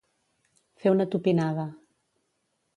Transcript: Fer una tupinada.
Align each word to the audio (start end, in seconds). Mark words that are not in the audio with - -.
Fer 0.85 0.95
una 0.95 1.07
tupinada. 1.17 1.69